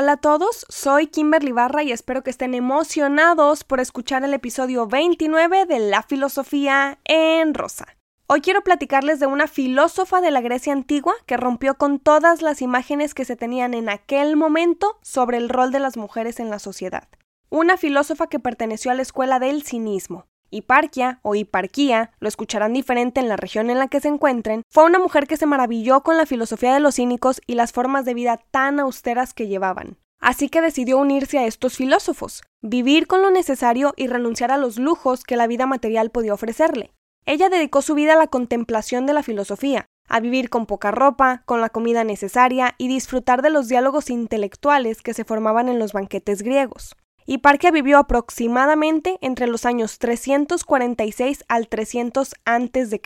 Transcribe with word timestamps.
Hola 0.00 0.12
a 0.12 0.16
todos, 0.16 0.64
soy 0.68 1.08
Kimberly 1.08 1.50
Barra 1.50 1.82
y 1.82 1.90
espero 1.90 2.22
que 2.22 2.30
estén 2.30 2.54
emocionados 2.54 3.64
por 3.64 3.80
escuchar 3.80 4.22
el 4.22 4.32
episodio 4.32 4.86
29 4.86 5.66
de 5.66 5.80
La 5.80 6.04
Filosofía 6.04 7.00
en 7.02 7.52
Rosa. 7.52 7.96
Hoy 8.28 8.40
quiero 8.40 8.62
platicarles 8.62 9.18
de 9.18 9.26
una 9.26 9.48
filósofa 9.48 10.20
de 10.20 10.30
la 10.30 10.40
Grecia 10.40 10.72
antigua 10.72 11.14
que 11.26 11.36
rompió 11.36 11.78
con 11.78 11.98
todas 11.98 12.42
las 12.42 12.62
imágenes 12.62 13.12
que 13.12 13.24
se 13.24 13.34
tenían 13.34 13.74
en 13.74 13.88
aquel 13.88 14.36
momento 14.36 15.00
sobre 15.02 15.36
el 15.36 15.48
rol 15.48 15.72
de 15.72 15.80
las 15.80 15.96
mujeres 15.96 16.38
en 16.38 16.48
la 16.48 16.60
sociedad. 16.60 17.08
Una 17.50 17.76
filósofa 17.76 18.28
que 18.28 18.38
perteneció 18.38 18.92
a 18.92 18.94
la 18.94 19.02
escuela 19.02 19.40
del 19.40 19.64
cinismo. 19.64 20.28
Hiparquia 20.50 21.20
o 21.22 21.34
Hiparquía, 21.34 22.12
lo 22.20 22.28
escucharán 22.28 22.72
diferente 22.72 23.20
en 23.20 23.28
la 23.28 23.36
región 23.36 23.70
en 23.70 23.78
la 23.78 23.88
que 23.88 24.00
se 24.00 24.08
encuentren, 24.08 24.62
fue 24.70 24.84
una 24.84 24.98
mujer 24.98 25.26
que 25.26 25.36
se 25.36 25.46
maravilló 25.46 26.02
con 26.02 26.16
la 26.16 26.26
filosofía 26.26 26.74
de 26.74 26.80
los 26.80 26.96
cínicos 26.96 27.40
y 27.46 27.54
las 27.54 27.72
formas 27.72 28.04
de 28.04 28.14
vida 28.14 28.40
tan 28.50 28.80
austeras 28.80 29.34
que 29.34 29.48
llevaban. 29.48 29.98
Así 30.20 30.48
que 30.48 30.60
decidió 30.60 30.98
unirse 30.98 31.38
a 31.38 31.46
estos 31.46 31.76
filósofos, 31.76 32.42
vivir 32.60 33.06
con 33.06 33.22
lo 33.22 33.30
necesario 33.30 33.94
y 33.96 34.08
renunciar 34.08 34.50
a 34.50 34.56
los 34.56 34.78
lujos 34.78 35.24
que 35.24 35.36
la 35.36 35.46
vida 35.46 35.66
material 35.66 36.10
podía 36.10 36.34
ofrecerle. 36.34 36.92
Ella 37.24 37.48
dedicó 37.48 37.82
su 37.82 37.94
vida 37.94 38.14
a 38.14 38.18
la 38.18 38.26
contemplación 38.26 39.06
de 39.06 39.12
la 39.12 39.22
filosofía, 39.22 39.86
a 40.08 40.20
vivir 40.20 40.48
con 40.48 40.66
poca 40.66 40.90
ropa, 40.90 41.42
con 41.44 41.60
la 41.60 41.68
comida 41.68 42.02
necesaria 42.02 42.74
y 42.78 42.88
disfrutar 42.88 43.42
de 43.42 43.50
los 43.50 43.68
diálogos 43.68 44.10
intelectuales 44.10 45.02
que 45.02 45.14
se 45.14 45.24
formaban 45.24 45.68
en 45.68 45.78
los 45.78 45.92
banquetes 45.92 46.42
griegos. 46.42 46.96
Hiparquia 47.30 47.70
vivió 47.70 47.98
aproximadamente 47.98 49.18
entre 49.20 49.48
los 49.48 49.66
años 49.66 49.98
346 49.98 51.44
al 51.46 51.68
300 51.68 52.34
a.C. 52.46 53.00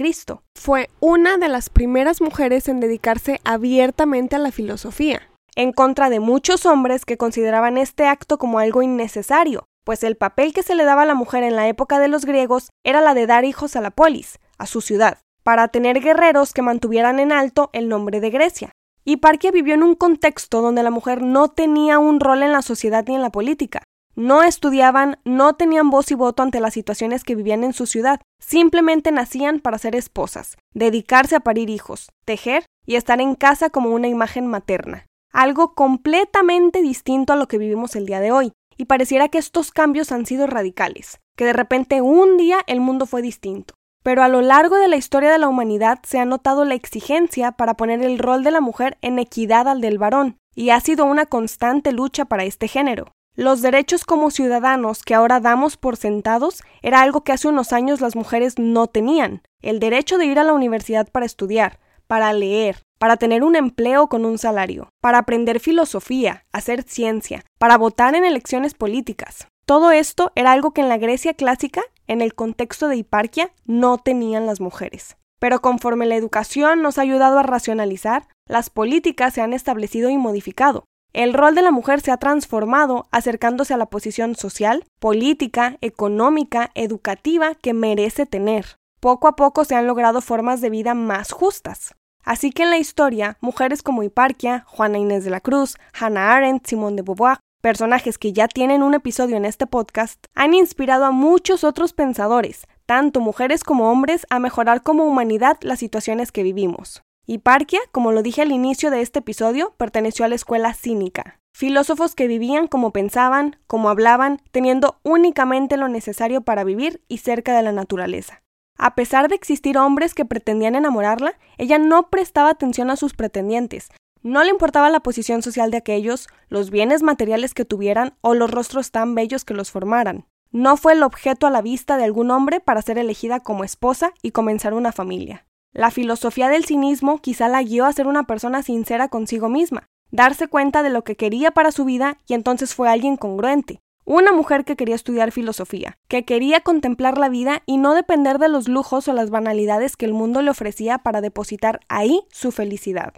Fue 0.54 0.90
una 1.00 1.38
de 1.38 1.48
las 1.48 1.70
primeras 1.70 2.20
mujeres 2.20 2.68
en 2.68 2.78
dedicarse 2.78 3.40
abiertamente 3.42 4.36
a 4.36 4.38
la 4.38 4.52
filosofía, 4.52 5.22
en 5.56 5.72
contra 5.72 6.08
de 6.08 6.20
muchos 6.20 6.66
hombres 6.66 7.04
que 7.04 7.16
consideraban 7.16 7.76
este 7.78 8.06
acto 8.06 8.38
como 8.38 8.60
algo 8.60 8.80
innecesario, 8.80 9.64
pues 9.84 10.04
el 10.04 10.14
papel 10.14 10.54
que 10.54 10.62
se 10.62 10.76
le 10.76 10.84
daba 10.84 11.02
a 11.02 11.06
la 11.06 11.16
mujer 11.16 11.42
en 11.42 11.56
la 11.56 11.66
época 11.66 11.98
de 11.98 12.06
los 12.06 12.24
griegos 12.24 12.70
era 12.84 13.00
la 13.00 13.14
de 13.14 13.26
dar 13.26 13.44
hijos 13.44 13.74
a 13.74 13.80
la 13.80 13.90
polis, 13.90 14.38
a 14.56 14.66
su 14.66 14.82
ciudad, 14.82 15.18
para 15.42 15.66
tener 15.66 16.00
guerreros 16.00 16.52
que 16.52 16.62
mantuvieran 16.62 17.18
en 17.18 17.32
alto 17.32 17.70
el 17.72 17.88
nombre 17.88 18.20
de 18.20 18.30
Grecia. 18.30 18.70
Hiparquia 19.04 19.50
vivió 19.50 19.74
en 19.74 19.82
un 19.82 19.96
contexto 19.96 20.62
donde 20.62 20.84
la 20.84 20.92
mujer 20.92 21.22
no 21.22 21.48
tenía 21.48 21.98
un 21.98 22.20
rol 22.20 22.44
en 22.44 22.52
la 22.52 22.62
sociedad 22.62 23.04
ni 23.08 23.16
en 23.16 23.22
la 23.22 23.30
política, 23.30 23.82
no 24.14 24.42
estudiaban, 24.42 25.18
no 25.24 25.54
tenían 25.54 25.90
voz 25.90 26.10
y 26.10 26.14
voto 26.14 26.42
ante 26.42 26.60
las 26.60 26.74
situaciones 26.74 27.24
que 27.24 27.34
vivían 27.34 27.64
en 27.64 27.72
su 27.72 27.86
ciudad, 27.86 28.20
simplemente 28.38 29.12
nacían 29.12 29.60
para 29.60 29.78
ser 29.78 29.96
esposas, 29.96 30.56
dedicarse 30.74 31.36
a 31.36 31.40
parir 31.40 31.70
hijos, 31.70 32.10
tejer 32.24 32.66
y 32.86 32.96
estar 32.96 33.20
en 33.20 33.34
casa 33.34 33.70
como 33.70 33.90
una 33.90 34.08
imagen 34.08 34.46
materna. 34.46 35.06
Algo 35.32 35.74
completamente 35.74 36.82
distinto 36.82 37.32
a 37.32 37.36
lo 37.36 37.48
que 37.48 37.58
vivimos 37.58 37.96
el 37.96 38.06
día 38.06 38.20
de 38.20 38.32
hoy, 38.32 38.52
y 38.76 38.86
pareciera 38.86 39.28
que 39.28 39.38
estos 39.38 39.70
cambios 39.70 40.12
han 40.12 40.26
sido 40.26 40.46
radicales, 40.46 41.20
que 41.36 41.44
de 41.44 41.52
repente 41.52 42.02
un 42.02 42.36
día 42.36 42.58
el 42.66 42.80
mundo 42.80 43.06
fue 43.06 43.22
distinto. 43.22 43.74
Pero 44.02 44.22
a 44.22 44.28
lo 44.28 44.42
largo 44.42 44.76
de 44.76 44.88
la 44.88 44.96
historia 44.96 45.30
de 45.30 45.38
la 45.38 45.48
humanidad 45.48 46.00
se 46.02 46.18
ha 46.18 46.24
notado 46.24 46.64
la 46.64 46.74
exigencia 46.74 47.52
para 47.52 47.74
poner 47.74 48.02
el 48.02 48.18
rol 48.18 48.42
de 48.42 48.50
la 48.50 48.60
mujer 48.60 48.98
en 49.00 49.18
equidad 49.18 49.68
al 49.68 49.80
del 49.80 49.98
varón, 49.98 50.36
y 50.54 50.70
ha 50.70 50.80
sido 50.80 51.04
una 51.04 51.26
constante 51.26 51.92
lucha 51.92 52.24
para 52.24 52.44
este 52.44 52.68
género. 52.68 53.12
Los 53.34 53.62
derechos 53.62 54.04
como 54.04 54.30
ciudadanos 54.30 55.02
que 55.02 55.14
ahora 55.14 55.40
damos 55.40 55.78
por 55.78 55.96
sentados 55.96 56.62
era 56.82 57.00
algo 57.00 57.24
que 57.24 57.32
hace 57.32 57.48
unos 57.48 57.72
años 57.72 58.02
las 58.02 58.14
mujeres 58.14 58.58
no 58.58 58.88
tenían. 58.88 59.40
El 59.62 59.80
derecho 59.80 60.18
de 60.18 60.26
ir 60.26 60.38
a 60.38 60.44
la 60.44 60.52
universidad 60.52 61.08
para 61.10 61.24
estudiar, 61.24 61.80
para 62.06 62.30
leer, 62.34 62.82
para 62.98 63.16
tener 63.16 63.42
un 63.42 63.56
empleo 63.56 64.08
con 64.08 64.26
un 64.26 64.36
salario, 64.36 64.90
para 65.00 65.16
aprender 65.16 65.60
filosofía, 65.60 66.44
hacer 66.52 66.82
ciencia, 66.82 67.42
para 67.58 67.78
votar 67.78 68.14
en 68.14 68.26
elecciones 68.26 68.74
políticas. 68.74 69.48
Todo 69.64 69.92
esto 69.92 70.30
era 70.34 70.52
algo 70.52 70.72
que 70.72 70.82
en 70.82 70.90
la 70.90 70.98
Grecia 70.98 71.32
clásica, 71.32 71.80
en 72.06 72.20
el 72.20 72.34
contexto 72.34 72.88
de 72.88 72.96
Hiparquia, 72.96 73.50
no 73.64 73.96
tenían 73.96 74.44
las 74.44 74.60
mujeres. 74.60 75.16
Pero 75.38 75.62
conforme 75.62 76.04
la 76.04 76.16
educación 76.16 76.82
nos 76.82 76.98
ha 76.98 77.02
ayudado 77.02 77.38
a 77.38 77.42
racionalizar, 77.42 78.28
las 78.46 78.68
políticas 78.68 79.32
se 79.32 79.40
han 79.40 79.54
establecido 79.54 80.10
y 80.10 80.18
modificado. 80.18 80.84
El 81.12 81.34
rol 81.34 81.54
de 81.54 81.60
la 81.60 81.70
mujer 81.70 82.00
se 82.00 82.10
ha 82.10 82.16
transformado 82.16 83.06
acercándose 83.10 83.74
a 83.74 83.76
la 83.76 83.86
posición 83.86 84.34
social, 84.34 84.84
política, 84.98 85.76
económica, 85.82 86.70
educativa 86.74 87.54
que 87.54 87.74
merece 87.74 88.24
tener. 88.24 88.78
Poco 88.98 89.28
a 89.28 89.36
poco 89.36 89.64
se 89.64 89.74
han 89.74 89.86
logrado 89.86 90.22
formas 90.22 90.62
de 90.62 90.70
vida 90.70 90.94
más 90.94 91.30
justas. 91.30 91.94
Así 92.24 92.50
que 92.50 92.62
en 92.62 92.70
la 92.70 92.78
historia, 92.78 93.36
mujeres 93.40 93.82
como 93.82 94.02
Hiparquia, 94.02 94.64
Juana 94.68 94.98
Inés 94.98 95.24
de 95.24 95.30
la 95.30 95.40
Cruz, 95.40 95.76
Hannah 95.92 96.34
Arendt, 96.34 96.66
Simone 96.66 96.96
de 96.96 97.02
Beauvoir, 97.02 97.38
personajes 97.60 98.16
que 98.16 98.32
ya 98.32 98.48
tienen 98.48 98.82
un 98.82 98.94
episodio 98.94 99.36
en 99.36 99.44
este 99.44 99.66
podcast, 99.66 100.24
han 100.34 100.54
inspirado 100.54 101.04
a 101.04 101.10
muchos 101.10 101.62
otros 101.62 101.92
pensadores, 101.92 102.66
tanto 102.86 103.20
mujeres 103.20 103.64
como 103.64 103.90
hombres, 103.90 104.26
a 104.30 104.38
mejorar 104.38 104.82
como 104.82 105.04
humanidad 105.04 105.58
las 105.60 105.80
situaciones 105.80 106.32
que 106.32 106.42
vivimos. 106.42 107.02
Hiparquia, 107.24 107.80
como 107.92 108.10
lo 108.10 108.22
dije 108.22 108.42
al 108.42 108.50
inicio 108.50 108.90
de 108.90 109.00
este 109.00 109.20
episodio, 109.20 109.74
perteneció 109.76 110.24
a 110.24 110.28
la 110.28 110.34
escuela 110.34 110.74
cínica. 110.74 111.38
Filósofos 111.54 112.16
que 112.16 112.26
vivían 112.26 112.66
como 112.66 112.90
pensaban, 112.90 113.58
como 113.68 113.90
hablaban, 113.90 114.40
teniendo 114.50 114.98
únicamente 115.04 115.76
lo 115.76 115.86
necesario 115.86 116.40
para 116.40 116.64
vivir 116.64 117.02
y 117.06 117.18
cerca 117.18 117.54
de 117.54 117.62
la 117.62 117.70
naturaleza. 117.70 118.42
A 118.76 118.96
pesar 118.96 119.28
de 119.28 119.36
existir 119.36 119.78
hombres 119.78 120.14
que 120.14 120.24
pretendían 120.24 120.74
enamorarla, 120.74 121.38
ella 121.58 121.78
no 121.78 122.10
prestaba 122.10 122.50
atención 122.50 122.90
a 122.90 122.96
sus 122.96 123.14
pretendientes. 123.14 123.90
No 124.22 124.42
le 124.42 124.50
importaba 124.50 124.90
la 124.90 125.00
posición 125.00 125.42
social 125.42 125.70
de 125.70 125.76
aquellos, 125.76 126.26
los 126.48 126.70
bienes 126.70 127.02
materiales 127.02 127.54
que 127.54 127.64
tuvieran 127.64 128.14
o 128.20 128.34
los 128.34 128.50
rostros 128.50 128.90
tan 128.90 129.14
bellos 129.14 129.44
que 129.44 129.54
los 129.54 129.70
formaran. 129.70 130.26
No 130.50 130.76
fue 130.76 130.94
el 130.94 131.02
objeto 131.04 131.46
a 131.46 131.50
la 131.50 131.62
vista 131.62 131.96
de 131.96 132.04
algún 132.04 132.32
hombre 132.32 132.58
para 132.58 132.82
ser 132.82 132.98
elegida 132.98 133.40
como 133.40 133.62
esposa 133.62 134.12
y 134.22 134.32
comenzar 134.32 134.74
una 134.74 134.90
familia. 134.90 135.46
La 135.74 135.90
filosofía 135.90 136.50
del 136.50 136.66
cinismo 136.66 137.18
quizá 137.18 137.48
la 137.48 137.62
guió 137.62 137.86
a 137.86 137.92
ser 137.94 138.06
una 138.06 138.24
persona 138.24 138.62
sincera 138.62 139.08
consigo 139.08 139.48
misma, 139.48 139.88
darse 140.10 140.46
cuenta 140.46 140.82
de 140.82 140.90
lo 140.90 141.02
que 141.02 141.16
quería 141.16 141.50
para 141.50 141.72
su 141.72 141.86
vida 141.86 142.18
y 142.26 142.34
entonces 142.34 142.74
fue 142.74 142.90
alguien 142.90 143.16
congruente. 143.16 143.80
Una 144.04 144.32
mujer 144.32 144.66
que 144.66 144.76
quería 144.76 144.96
estudiar 144.96 145.32
filosofía, 145.32 145.96
que 146.08 146.26
quería 146.26 146.60
contemplar 146.60 147.16
la 147.16 147.30
vida 147.30 147.62
y 147.64 147.78
no 147.78 147.94
depender 147.94 148.38
de 148.38 148.50
los 148.50 148.68
lujos 148.68 149.08
o 149.08 149.14
las 149.14 149.30
banalidades 149.30 149.96
que 149.96 150.04
el 150.04 150.12
mundo 150.12 150.42
le 150.42 150.50
ofrecía 150.50 150.98
para 150.98 151.22
depositar 151.22 151.80
ahí 151.88 152.20
su 152.30 152.50
felicidad. 152.50 153.14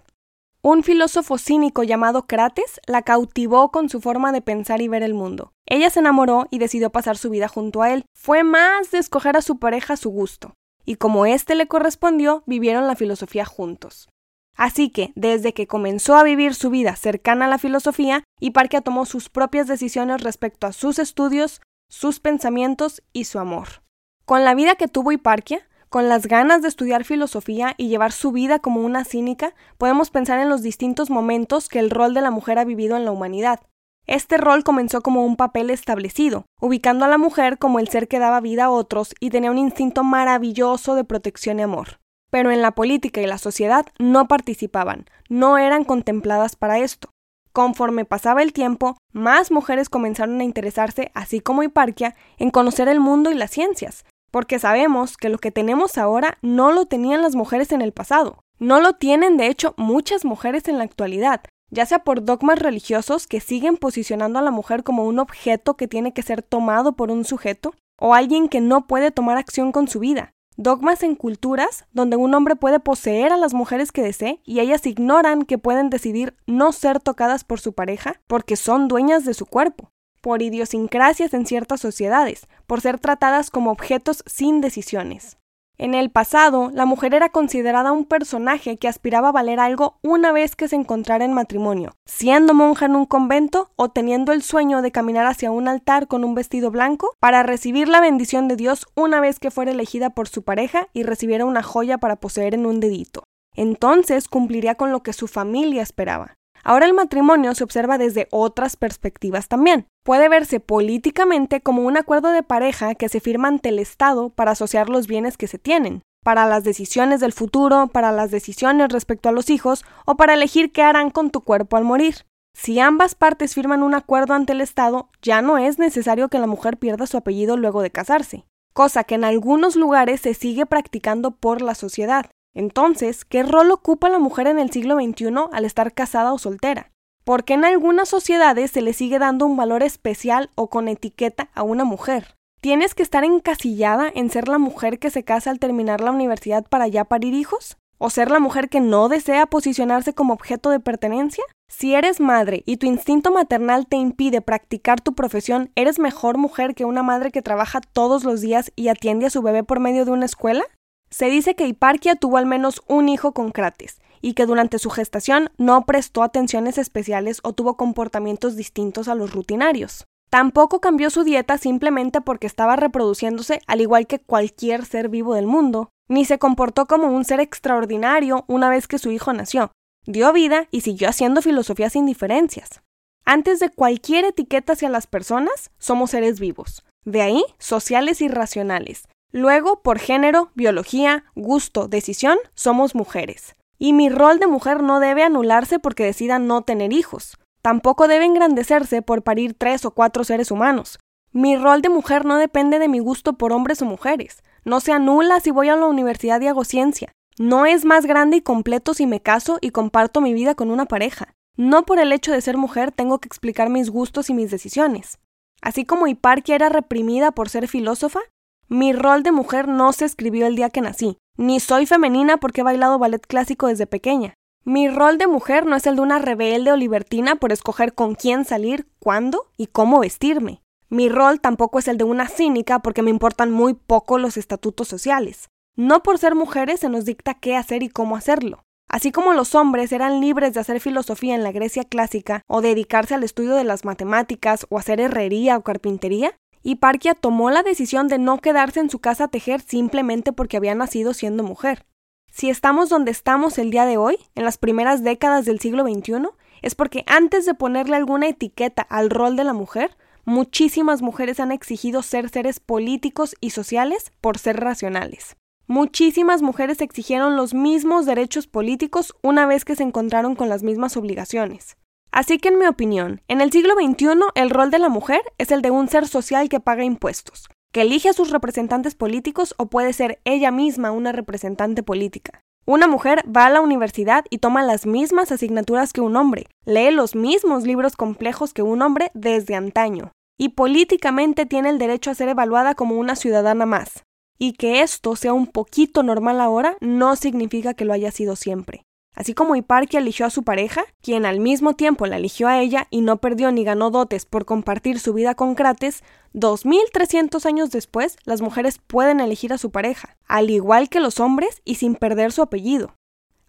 Un 0.63 0.85
filósofo 0.85 1.39
cínico 1.39 1.83
llamado 1.83 2.27
Crates 2.27 2.81
la 2.87 3.03
cautivó 3.03 3.73
con 3.73 3.89
su 3.89 4.01
forma 4.01 4.31
de 4.31 4.43
pensar 4.43 4.81
y 4.81 4.87
ver 4.87 5.03
el 5.03 5.15
mundo. 5.15 5.53
Ella 5.67 5.91
se 5.91 5.99
enamoró 5.99 6.47
y 6.51 6.59
decidió 6.59 6.91
pasar 6.91 7.19
su 7.19 7.31
vida 7.31 7.49
junto 7.49 7.83
a 7.83 7.93
él. 7.93 8.05
Fue 8.15 8.45
más 8.45 8.93
de 8.93 8.99
escoger 8.99 9.37
a 9.37 9.43
su 9.43 9.59
pareja 9.59 9.95
a 9.95 9.97
su 9.97 10.11
gusto 10.11 10.55
y 10.85 10.97
como 10.97 11.27
éste 11.27 11.55
le 11.55 11.67
correspondió, 11.67 12.43
vivieron 12.47 12.87
la 12.87 12.97
filosofía 12.97 13.45
juntos. 13.45 14.09
Así 14.57 14.91
que, 14.91 15.13
desde 15.17 15.53
que 15.53 15.67
comenzó 15.67 16.15
a 16.15 16.23
vivir 16.23 16.55
su 16.55 16.71
vida 16.71 16.95
cercana 16.97 17.47
a 17.47 17.49
la 17.49 17.59
filosofía, 17.59 18.23
Hiparquia 18.41 18.83
tomó 18.83 19.05
sus 19.05 19.29
propias 19.29 19.67
decisiones 19.67 20.23
respecto 20.23 20.67
a 20.67 20.73
sus 20.73 20.99
estudios, 20.99 21.61
sus 21.91 22.21
pensamientos 22.21 23.03
y 23.13 23.25
su 23.25 23.39
amor. 23.39 23.83
Con 24.25 24.45
la 24.45 24.55
vida 24.55 24.77
que 24.77 24.89
tuvo 24.89 25.13
Hiparquia, 25.13 25.69
con 25.89 26.09
las 26.09 26.27
ganas 26.27 26.63
de 26.63 26.69
estudiar 26.69 27.05
filosofía 27.05 27.75
y 27.77 27.89
llevar 27.89 28.13
su 28.13 28.33
vida 28.33 28.59
como 28.59 28.81
una 28.81 29.05
cínica, 29.05 29.55
podemos 29.79 30.11
pensar 30.11 30.39
en 30.41 30.49
los 30.49 30.63
distintos 30.63 31.11
momentos 31.11 31.69
que 31.69 31.79
el 31.79 31.91
rol 31.91 32.15
de 32.15 32.21
la 32.21 32.31
mujer 32.31 32.59
ha 32.59 32.65
vivido 32.65 32.97
en 32.97 33.05
la 33.05 33.13
humanidad, 33.13 33.61
este 34.07 34.37
rol 34.37 34.65
comenzó 34.65 35.01
como 35.01 35.25
un 35.25 35.37
papel 35.37 35.71
establecido, 35.71 36.45
ubicando 36.61 37.05
a 37.05 37.09
la 37.09 37.19
mujer 37.19 37.59
como 37.59 37.79
el 37.79 37.89
ser 37.89 38.07
que 38.07 38.19
daba 38.19 38.41
vida 38.41 38.67
a 38.67 38.71
otros 38.71 39.15
y 39.19 39.31
tenía 39.31 39.51
un 39.51 39.59
instinto 39.59 40.05
maravilloso 40.05 40.95
de 40.95 41.05
protección 41.05 41.59
y 41.59 41.63
amor. 41.63 42.01
Pero 42.31 42.51
en 42.51 42.61
la 42.61 42.73
política 42.73 43.23
y 43.23 43.27
la 43.27 43.39
sociedad 43.39 43.87
no 43.99 44.29
participaban, 44.29 45.07
no 45.29 45.57
eran 45.57 45.85
contempladas 45.85 46.57
para 46.57 46.79
esto. 46.79 47.11
Conforme 47.53 48.05
pasaba 48.05 48.43
el 48.43 48.53
tiempo, 48.53 48.97
más 49.13 49.51
mujeres 49.51 49.89
comenzaron 49.89 50.41
a 50.41 50.45
interesarse, 50.45 51.13
así 51.15 51.41
como 51.41 51.63
Hiparquia, 51.63 52.17
en 52.37 52.51
conocer 52.51 52.89
el 52.89 52.99
mundo 53.01 53.31
y 53.31 53.35
las 53.35 53.53
ciencias, 53.53 54.05
porque 54.33 54.59
sabemos 54.59 55.17
que 55.17 55.29
lo 55.29 55.39
que 55.39 55.53
tenemos 55.53 55.97
ahora 55.97 56.37
no 56.43 56.73
lo 56.73 56.87
tenían 56.87 57.23
las 57.23 57.37
mujeres 57.37 57.71
en 57.71 57.81
el 57.81 57.93
pasado. 57.93 58.41
No 58.59 58.81
lo 58.81 58.95
tienen, 58.95 59.37
de 59.37 59.47
hecho, 59.47 59.75
muchas 59.77 60.25
mujeres 60.25 60.67
en 60.67 60.79
la 60.79 60.85
actualidad, 60.85 61.43
ya 61.71 61.87
sea 61.87 62.01
por 62.01 62.25
dogmas 62.25 62.59
religiosos 62.59 63.27
que 63.27 63.41
siguen 63.41 63.77
posicionando 63.77 64.39
a 64.39 64.43
la 64.43 64.51
mujer 64.51 64.85
como 64.85 65.05
un 65.05 65.19
objeto 65.19 65.77
que 65.77 65.89
tiene 65.89 66.13
que 66.13 66.23
ser 66.23 66.43
tomado 66.43 66.93
por 66.93 67.11
un 67.11 67.25
sujeto, 67.25 67.75
o 67.99 68.15
alguien 68.15 68.49
que 68.49 68.61
no 68.61 68.87
puede 68.87 69.11
tomar 69.11 69.37
acción 69.37 69.73
con 69.73 69.89
su 69.89 70.01
vida. 70.01 70.35
Dogmas 70.57 71.03
en 71.03 71.17
culturas 71.17 71.85
donde 71.93 72.17
un 72.17 72.33
hombre 72.33 72.55
puede 72.55 72.79
poseer 72.79 73.33
a 73.33 73.37
las 73.37 73.55
mujeres 73.55 73.91
que 73.91 74.03
desee 74.03 74.41
y 74.45 74.61
ellas 74.61 74.87
ignoran 74.87 75.43
que 75.43 75.59
pueden 75.59 75.91
decidir 75.91 76.37
no 76.47 76.71
ser 76.71 77.01
tocadas 77.01 77.43
por 77.43 77.61
su 77.61 77.73
pareja 77.73 78.21
porque 78.29 78.55
son 78.55 78.87
dueñas 78.87 79.25
de 79.25 79.35
su 79.35 79.47
cuerpo, 79.47 79.91
por 80.21 80.43
idiosincrasias 80.43 81.35
en 81.35 81.45
ciertas 81.45 81.81
sociedades, 81.81 82.47
por 82.67 82.81
ser 82.81 83.01
tratadas 83.01 83.51
como 83.51 83.73
objetos 83.73 84.23
sin 84.27 84.61
decisiones. 84.61 85.39
En 85.77 85.95
el 85.95 86.11
pasado, 86.11 86.71
la 86.73 86.87
mujer 86.87 87.15
era 87.15 87.31
considerada 87.31 87.91
un 87.91 88.05
personaje 88.05 88.77
que 88.77 88.87
aspiraba 88.87 89.31
a 89.31 89.33
valer 89.33 89.59
algo 89.59 89.99
una 90.03 90.31
vez 90.31 90.55
que 90.55 90.69
se 90.69 90.77
encontrara 90.77 91.25
en 91.25 91.33
matrimonio, 91.33 91.97
siendo 92.07 92.55
monja 92.55 92.87
en 92.87 92.95
un 92.95 93.07
convento 93.07 93.71
o 93.75 93.89
teniendo 93.89 94.33
el 94.33 94.43
sueño 94.43 94.83
de 94.83 94.93
caminar 94.93 95.27
hacia 95.27 95.51
un 95.51 95.67
altar 95.67 96.07
con 96.07 96.23
un 96.23 96.37
vestido 96.37 96.71
blanco 96.71 97.17
para 97.19 97.43
recibir 97.43 97.89
la 97.89 98.01
bendición 98.01 98.47
de 98.47 98.55
Dios 98.55 98.87
una 98.95 99.21
vez 99.21 99.41
que 99.41 99.51
fuera 99.51 99.73
elegida 99.73 100.11
por 100.11 100.29
su 100.29 100.43
pareja 100.43 100.87
y 100.93 101.03
recibiera 101.03 101.45
una 101.45 101.65
joya 101.65 101.99
para 101.99 102.17
poseer 102.17 102.55
en 102.55 102.67
un 102.67 102.79
dedito. 102.79 103.25
Entonces 103.57 104.29
cumpliría 104.29 104.77
con 104.77 104.93
lo 104.93 105.03
que 105.03 105.13
su 105.13 105.27
familia 105.27 105.83
esperaba. 105.83 106.37
Ahora 106.65 106.87
el 106.87 106.95
matrimonio 106.95 107.55
se 107.55 107.63
observa 107.63 107.99
desde 107.99 108.27
otras 108.31 108.77
perspectivas 108.77 109.49
también. 109.49 109.87
Puede 110.03 110.31
verse 110.31 110.61
políticamente 110.61 111.61
como 111.61 111.83
un 111.83 111.99
acuerdo 111.99 112.31
de 112.31 112.43
pareja 112.43 112.95
que 112.95 113.11
se 113.11 113.21
firma 113.21 113.49
ante 113.49 113.69
el 113.69 113.79
Estado 113.79 114.31
para 114.31 114.53
asociar 114.53 114.89
los 114.89 115.07
bienes 115.07 115.37
que 115.37 115.47
se 115.47 115.59
tienen, 115.59 116.03
para 116.25 116.47
las 116.47 116.65
decisiones 116.65 117.21
del 117.21 117.35
futuro, 117.35 117.89
para 117.89 118.13
las 118.13 118.31
decisiones 118.31 118.89
respecto 118.89 119.29
a 119.29 119.33
los 119.33 119.51
hijos 119.51 119.85
o 120.07 120.17
para 120.17 120.35
elegir 120.35 120.73
qué 120.73 120.83
harán 120.83 121.11
con 121.11 121.31
tu 121.31 121.43
cuerpo 121.43 121.77
al 121.77 121.85
morir. 121.85 122.25
Si 122.55 122.81
ambas 122.81 123.15
partes 123.15 123.53
firman 123.53 123.83
un 123.83 123.95
acuerdo 123.95 124.33
ante 124.33 124.53
el 124.53 124.63
Estado, 124.63 125.11
ya 125.21 125.43
no 125.43 125.59
es 125.59 125.79
necesario 125.79 126.29
que 126.29 126.39
la 126.39 126.47
mujer 126.47 126.79
pierda 126.79 127.07
su 127.07 127.19
apellido 127.19 127.57
luego 127.59 127.83
de 127.83 127.91
casarse, 127.91 128.47
cosa 128.73 129.05
que 129.05 129.17
en 129.17 129.25
algunos 129.25 129.77
lugares 129.77 130.23
se 130.23 130.33
sigue 130.33 130.65
practicando 130.65 131.33
por 131.33 131.61
la 131.61 131.75
sociedad. 131.75 132.27
Entonces, 132.55 133.25
¿qué 133.25 133.43
rol 133.43 133.71
ocupa 133.73 134.09
la 134.09 134.19
mujer 134.19 134.47
en 134.47 134.59
el 134.59 134.71
siglo 134.71 134.95
XXI 134.97 135.49
al 135.53 135.65
estar 135.65 135.93
casada 135.93 136.33
o 136.33 136.39
soltera? 136.39 136.93
¿Por 137.25 137.45
qué 137.45 137.55
en 137.55 137.65
algunas 137.65 138.09
sociedades 138.09 138.71
se 138.71 138.83
le 138.83 138.93
sigue 138.93 139.19
dando 139.19 139.47
un 139.47 139.57
valor 139.57 139.83
especial 139.83 140.51
o 140.55 140.69
con 140.69 140.89
etiqueta 140.89 141.49
a 141.55 141.63
una 141.63 141.85
mujer? 141.85 142.37
¿Tienes 142.61 142.95
que 142.95 143.03
estar 143.03 143.25
encasillada 143.25 144.11
en 144.15 144.31
ser 144.31 144.49
la 144.49 144.59
mujer 144.59 144.99
que 144.99 145.11
se 145.11 145.25
casa 145.25 145.51
al 145.51 145.59
terminar 145.59 146.01
la 146.01 146.13
universidad 146.13 146.65
para 146.69 146.87
ya 146.87 147.05
parir 147.05 147.35
hijos? 147.35 147.77
¿O 147.99 148.11
ser 148.11 148.31
la 148.31 148.41
mujer 148.41 148.69
que 148.69 148.81
no 148.81 149.09
desea 149.09 149.47
posicionarse 149.47 150.15
como 150.15 150.35
objeto 150.35 150.71
de 150.71 150.81
pertenencia? 150.81 151.45
Si 151.69 151.95
eres 151.95 152.21
madre 152.21 152.63
y 152.67 152.77
tu 152.77 152.87
instinto 152.87 153.31
maternal 153.31 153.87
te 153.87 153.97
impide 153.97 154.41
practicar 154.41 155.01
tu 155.01 155.15
profesión, 155.15 155.71
¿eres 155.75 155.99
mejor 155.99 156.39
mujer 156.39 156.75
que 156.75 156.85
una 156.85 157.03
madre 157.03 157.33
que 157.33 157.43
trabaja 157.43 157.81
todos 157.81 158.25
los 158.25 158.41
días 158.41 158.73
y 158.77 158.89
atiende 158.89 159.27
a 159.27 159.31
su 159.31 159.43
bebé 159.43 159.65
por 159.65 159.81
medio 159.81 160.05
de 160.05 160.11
una 160.11 160.27
escuela? 160.27 160.65
Se 161.15 161.27
dice 161.27 161.55
que 161.55 161.69
Hiparquia 161.69 162.17
tuvo 162.17 162.39
al 162.39 162.47
menos 162.47 162.83
un 162.89 163.09
hijo 163.09 163.31
con 163.31 163.53
Crates 163.53 164.01
y 164.21 164.35
que 164.35 164.47
durante 164.47 164.81
su 164.81 164.91
gestación 164.91 165.49
no 165.59 165.87
prestó 165.87 166.25
atenciones 166.25 166.77
especiales 166.77 167.39
o 167.45 167.53
tuvo 167.53 167.77
comportamientos 167.77 168.57
distintos 168.57 169.07
a 169.07 169.15
los 169.15 169.33
rutinarios. 169.33 170.07
Tampoco 170.29 170.81
cambió 170.81 171.11
su 171.11 171.23
dieta 171.23 171.57
simplemente 171.57 172.21
porque 172.21 172.49
estaba 172.49 172.75
reproduciéndose 172.75 173.61
al 173.69 173.81
igual 173.81 174.09
que 174.09 174.19
cualquier 174.19 174.85
ser 174.87 175.09
vivo 175.09 175.37
del 175.37 175.47
mundo, 175.47 175.89
ni 176.09 176.25
se 176.25 176.41
comportó 176.41 176.87
como 176.87 177.07
un 177.07 177.25
ser 177.25 177.39
extraordinario 177.39 178.45
una 178.49 178.69
vez 178.69 178.89
que 178.89 178.99
su 178.99 179.13
hijo 179.13 179.33
nació. 179.33 179.71
Dio 180.07 180.33
vida 180.33 180.67
y 180.73 180.81
siguió 180.81 181.09
haciendo 181.09 181.43
filosofía 181.43 181.91
sin 181.91 182.07
diferencias. 182.07 182.83
Antes 183.25 183.61
de 183.61 183.71
cualquier 183.71 184.25
etiqueta 184.25 184.73
hacia 184.73 184.89
las 184.89 185.07
personas, 185.07 185.71
somos 185.79 186.11
seres 186.11 186.41
vivos. 186.41 186.85
De 187.05 187.23
ahí, 187.23 187.45
sociales 187.61 188.21
y 188.21 188.27
racionales, 188.27 189.05
Luego, 189.37 189.83
por 189.83 189.99
género, 189.99 190.53
biología, 190.55 191.25
gusto, 191.35 191.89
decisión, 191.89 192.39
somos 192.55 192.95
mujeres. 192.95 193.57
Y 193.81 193.93
mi 193.93 194.09
rol 194.09 194.39
de 194.39 194.47
mujer 194.47 194.81
no 194.81 195.01
debe 195.01 195.25
anularse 195.25 195.81
porque 195.81 196.05
decida 196.05 196.39
no 196.39 196.63
tener 196.63 196.93
hijos. 196.93 197.37
Tampoco 197.61 198.07
debe 198.07 198.27
engrandecerse 198.27 199.03
por 199.03 199.23
parir 199.23 199.57
tres 199.59 199.85
o 199.85 199.91
cuatro 199.91 200.23
seres 200.23 200.53
humanos. 200.53 201.01
Mi 201.33 201.57
rol 201.57 201.83
de 201.83 201.89
mujer 201.89 202.25
no 202.25 202.37
depende 202.37 202.79
de 202.79 202.87
mi 202.87 203.01
gusto 203.01 203.33
por 203.33 203.53
hombres 203.53 203.83
o 203.83 203.87
mujeres. 203.87 204.45
No 204.65 204.79
se 204.79 204.93
anula 204.93 205.41
si 205.41 205.51
voy 205.51 205.69
a 205.69 205.75
la 205.75 205.87
universidad 205.87 206.41
y 206.41 206.47
hago 206.47 206.63
ciencia. 206.63 207.11
No 207.37 207.67
es 207.67 207.85
más 207.85 208.07
grande 208.07 208.37
y 208.37 208.41
completo 208.41 208.95
si 208.95 209.05
me 209.05 209.19
caso 209.19 209.59
y 209.61 209.71
comparto 209.71 210.21
mi 210.21 210.33
vida 210.33 210.55
con 210.55 210.71
una 210.71 210.87
pareja. 210.87 211.35
No 211.57 211.83
por 211.83 211.99
el 211.99 212.13
hecho 212.13 212.31
de 212.31 212.41
ser 212.41 212.57
mujer 212.57 212.93
tengo 212.93 213.19
que 213.19 213.27
explicar 213.27 213.69
mis 213.69 213.91
gustos 213.91 214.31
y 214.31 214.35
mis 214.35 214.53
decisiones. 214.53 215.19
Así 215.61 215.85
como 215.85 216.07
Hiparquia 216.07 216.55
era 216.55 216.69
reprimida 216.69 217.33
por 217.33 217.49
ser 217.49 217.67
filósofa, 217.67 218.21
mi 218.69 218.93
rol 218.93 219.23
de 219.23 219.33
mujer 219.33 219.69
no 219.69 219.93
se 219.93 220.07
escribió 220.07 220.47
el 220.47 220.57
día 220.57 220.71
que 220.71 220.81
nací, 220.81 221.19
ni 221.37 221.61
soy 221.61 221.87
femenina 221.87 222.39
porque 222.39 222.63
he 222.63 222.65
bailado 222.65 222.99
ballet 222.99 223.25
clásico 223.27 223.67
desde 223.67 223.87
pequeña. 223.87 224.35
Mi 224.65 224.89
rol 224.89 225.19
de 225.19 225.27
mujer 225.27 225.67
no 225.67 225.77
es 225.77 225.87
el 225.87 225.97
de 225.97 226.03
una 226.03 226.19
rebelde 226.19 226.73
o 226.73 226.77
libertina 226.77 227.37
por 227.37 227.53
escoger 227.53 227.93
con 227.93 228.15
quién 228.15 228.47
salir, 228.47 228.89
cuándo 228.99 229.51
y 229.59 229.67
cómo 229.67 230.01
vestirme. 230.01 230.63
Mi 230.89 231.11
rol 231.11 231.41
tampoco 231.41 231.79
es 231.79 231.89
el 231.89 231.99
de 231.99 232.05
una 232.05 232.29
cínica 232.29 232.79
porque 232.79 233.03
me 233.03 233.11
importan 233.11 233.51
muy 233.51 233.75
poco 233.75 234.19
los 234.19 234.39
estatutos 234.39 234.89
sociales. 234.89 235.51
No 235.77 236.03
por 236.03 236.19
ser 236.19 236.35
mujeres 236.35 236.81
se 236.81 236.89
nos 236.89 237.05
dicta 237.05 237.35
qué 237.35 237.57
hacer 237.57 237.83
y 237.83 237.91
cómo 237.91 238.17
hacerlo. 238.17 238.63
Así 238.89 239.13
como 239.13 239.35
los 239.35 239.55
hombres 239.55 239.93
eran 239.93 240.21
libres 240.21 240.55
de 240.55 240.61
hacer 240.61 240.81
filosofía 240.81 241.35
en 241.35 241.43
la 241.43 241.53
Grecia 241.53 241.85
clásica 241.85 242.43
o 242.47 242.61
dedicarse 242.61 243.15
al 243.15 243.25
estudio 243.25 243.55
de 243.55 243.65
las 243.65 243.85
matemáticas 243.85 244.67
o 244.71 244.79
hacer 244.79 245.01
herrería 245.01 245.57
o 245.57 245.63
carpintería, 245.63 246.37
y 246.65 246.77
Parkia 246.77 247.15
tomó 247.15 247.51
la 247.51 247.63
decisión 247.63 248.09
de 248.09 248.19
no 248.19 248.39
quedarse 248.39 248.81
en 248.81 248.91
su 248.91 248.99
casa 248.99 249.25
a 249.25 249.29
tejer 249.29 249.61
simplemente 249.61 250.33
porque 250.33 250.57
había 250.57 250.75
nacido 250.75 251.15
siendo 251.15 251.45
mujer. 251.45 251.87
Si 252.33 252.51
estamos 252.51 252.89
donde 252.89 253.13
estamos 253.13 253.59
el 253.59 253.71
día 253.71 253.85
de 253.85 253.99
hoy, 253.99 254.19
en 254.35 254.45
las 254.45 254.59
primeras 254.59 255.05
décadas 255.05 255.45
del 255.45 255.61
siglo 255.61 255.85
XXI, 255.85 256.31
es 256.63 256.75
porque 256.75 257.05
antes 257.07 257.45
de 257.45 257.55
ponerle 257.55 257.97
alguna 257.97 258.27
etiqueta 258.27 258.83
al 258.83 259.11
rol 259.11 259.37
de 259.37 259.45
la 259.45 259.53
mujer, 259.53 259.97
muchísimas 260.25 261.03
mujeres 261.03 261.39
han 261.39 261.53
exigido 261.53 262.03
ser 262.03 262.31
seres 262.31 262.59
políticos 262.59 263.37
y 263.41 263.51
sociales 263.51 264.11
por 264.23 264.39
ser 264.39 264.59
racionales. 264.59 265.37
Muchísimas 265.67 266.41
mujeres 266.41 266.81
exigieron 266.81 267.37
los 267.37 267.53
mismos 267.53 268.07
derechos 268.07 268.47
políticos 268.47 269.15
una 269.23 269.47
vez 269.47 269.65
que 269.67 269.77
se 269.77 269.83
encontraron 269.83 270.35
con 270.35 270.49
las 270.49 270.63
mismas 270.63 270.97
obligaciones. 270.97 271.77
Así 272.15 272.39
que 272.39 272.47
en 272.47 272.61
mi 272.61 272.67
opinión, 272.67 273.23
en 273.27 273.41
el 273.41 273.51
siglo 273.51 273.75
XXI 273.75 274.07
el 274.37 274.51
rol 274.51 274.71
de 274.71 274.79
la 274.79 274.89
mujer 274.89 275.21
es 275.37 275.51
el 275.51 275.63
de 275.63 275.73
un 275.73 275.89
ser 275.89 276.07
social 276.07 276.49
que 276.49 276.61
paga 276.61 276.85
impuestos, 276.85 277.49
que 277.73 277.83
elige 277.83 278.09
a 278.09 278.13
sus 278.13 278.31
representantes 278.31 278.95
políticos 278.95 279.53
o 279.59 279.67
puede 279.67 279.93
ser 279.93 280.21
ella 280.25 280.53
misma 280.53 280.93
una 280.93 281.11
representante 281.11 281.83
política. 281.83 282.41
Una 282.67 282.87
mujer 282.87 283.25
va 283.29 283.47
a 283.47 283.51
la 283.51 283.61
universidad 283.61 284.25
y 284.31 284.39
toma 284.39 284.63
las 284.63 284.87
mismas 284.87 285.33
asignaturas 285.33 285.93
que 285.93 286.03
un 286.03 286.15
hombre, 286.15 286.47
lee 286.65 286.93
los 286.93 287.17
mismos 287.17 287.65
libros 287.65 287.97
complejos 287.97 288.55
que 288.55 288.63
un 288.63 288.81
hombre 288.83 289.11
desde 289.15 289.57
antaño, 289.57 290.13
y 290.39 290.51
políticamente 290.51 291.47
tiene 291.47 291.71
el 291.71 291.79
derecho 291.79 292.13
a 292.13 292.15
ser 292.15 292.29
evaluada 292.29 292.77
como 292.77 292.95
una 292.95 293.17
ciudadana 293.17 293.67
más. 293.67 294.05
Y 294.39 294.53
que 294.53 294.83
esto 294.83 295.17
sea 295.17 295.33
un 295.33 295.49
poquito 295.49 296.05
normal 296.05 296.41
ahora 296.41 296.77
no 296.81 297.17
significa 297.17 297.75
que 297.75 297.85
lo 297.85 297.93
haya 297.93 298.13
sido 298.13 298.37
siempre. 298.37 298.85
Así 299.15 299.33
como 299.33 299.55
Hiparquia 299.55 300.01
eligió 300.01 300.27
a 300.27 300.31
su 300.31 300.43
pareja, 300.43 300.85
quien 301.01 301.25
al 301.25 301.39
mismo 301.39 301.75
tiempo 301.75 302.07
la 302.07 302.17
eligió 302.17 302.49
a 302.49 302.61
ella 302.61 302.89
y 302.91 303.01
no 303.01 303.19
perdió 303.19 303.53
ni 303.53 303.63
ganó 303.63 303.91
dotes 303.91 304.27
por 304.27 304.45
compartir 304.45 304.99
su 304.99 305.13
vida 305.13 305.35
con 305.35 305.55
Crates, 305.55 306.03
2300 306.33 307.47
años 307.47 307.71
después 307.71 308.17
las 308.25 308.41
mujeres 308.41 308.81
pueden 308.85 309.21
elegir 309.21 309.53
a 309.53 309.59
su 309.59 309.71
pareja, 309.71 310.17
al 310.27 310.51
igual 310.51 310.89
que 310.89 310.99
los 310.99 311.21
hombres 311.21 311.63
y 311.65 311.77
sin 311.77 311.95
perder 311.95 312.33
su 312.33 312.43
apellido. 312.43 312.97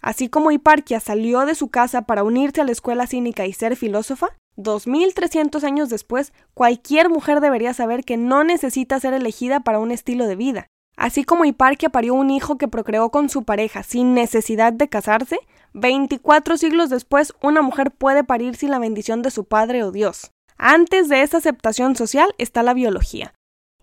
Así 0.02 0.30
como 0.30 0.52
Hiparquia 0.52 1.00
salió 1.00 1.48
de 1.48 1.56
su 1.56 1.70
casa 1.70 2.04
para 2.04 2.24
unirse 2.24 2.62
a 2.62 2.66
la 2.66 2.72
escuela 2.72 3.08
cínica 3.08 3.48
y 3.48 3.54
ser 3.54 3.76
filósofa, 3.76 4.28
2300 4.58 5.64
años 5.64 5.90
después 5.90 6.32
cualquier 6.54 7.10
mujer 7.10 7.42
debería 7.42 7.74
saber 7.74 8.04
que 8.04 8.18
no 8.18 8.44
necesita 8.44 9.00
ser 9.00 9.16
elegida 9.16 9.62
para 9.62 9.80
un 9.80 9.90
estilo 9.90 10.28
de 10.28 10.36
vida, 10.36 10.68
Así 10.98 11.26
como 11.26 11.46
Hiparquia 11.46 11.90
parió 11.90 12.14
un 12.14 12.30
hijo 12.30 12.58
que 12.58 12.68
procreó 12.68 13.10
con 13.10 13.30
su 13.30 13.44
pareja 13.44 13.84
sin 13.84 14.14
necesidad 14.14 14.72
de 14.72 14.88
casarse, 14.88 15.40
24 15.78 16.56
siglos 16.56 16.90
después 16.90 17.34
una 17.42 17.62
mujer 17.62 17.92
puede 17.92 18.24
parir 18.24 18.56
sin 18.56 18.72
la 18.72 18.80
bendición 18.80 19.22
de 19.22 19.30
su 19.30 19.44
padre 19.44 19.84
o 19.84 19.92
Dios. 19.92 20.32
Antes 20.58 21.10
de 21.10 21.22
esa 21.22 21.40
aceptación 21.40 21.98
social 21.98 22.34
está 22.38 22.64
la 22.64 22.74
biología. 22.74 23.34